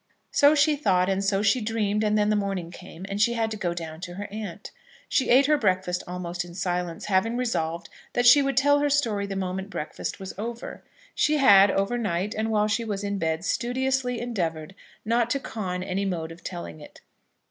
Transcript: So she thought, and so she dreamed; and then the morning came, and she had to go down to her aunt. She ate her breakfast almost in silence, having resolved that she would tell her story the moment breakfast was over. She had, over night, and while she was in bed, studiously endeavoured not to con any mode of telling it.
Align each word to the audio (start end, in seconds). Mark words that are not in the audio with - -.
So 0.31 0.55
she 0.55 0.75
thought, 0.75 1.09
and 1.09 1.23
so 1.23 1.43
she 1.43 1.61
dreamed; 1.61 2.03
and 2.03 2.17
then 2.17 2.31
the 2.31 2.35
morning 2.35 2.71
came, 2.71 3.05
and 3.07 3.21
she 3.21 3.33
had 3.33 3.51
to 3.51 3.55
go 3.57 3.71
down 3.75 4.01
to 4.01 4.15
her 4.15 4.27
aunt. 4.31 4.71
She 5.07 5.29
ate 5.29 5.45
her 5.45 5.59
breakfast 5.59 6.01
almost 6.07 6.43
in 6.43 6.55
silence, 6.55 7.05
having 7.05 7.37
resolved 7.37 7.87
that 8.13 8.25
she 8.25 8.41
would 8.41 8.57
tell 8.57 8.79
her 8.79 8.89
story 8.89 9.27
the 9.27 9.35
moment 9.35 9.69
breakfast 9.69 10.19
was 10.19 10.33
over. 10.39 10.83
She 11.13 11.37
had, 11.37 11.69
over 11.69 11.99
night, 11.99 12.33
and 12.35 12.49
while 12.49 12.67
she 12.67 12.83
was 12.83 13.03
in 13.03 13.19
bed, 13.19 13.45
studiously 13.45 14.19
endeavoured 14.19 14.73
not 15.05 15.29
to 15.29 15.39
con 15.39 15.83
any 15.83 16.05
mode 16.05 16.31
of 16.31 16.43
telling 16.43 16.79
it. 16.79 17.01